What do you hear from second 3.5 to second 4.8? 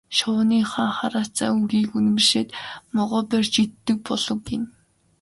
иддэг болов гэнэ.